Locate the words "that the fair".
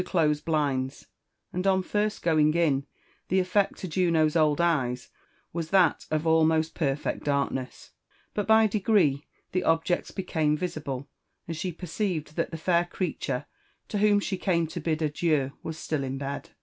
12.35-12.85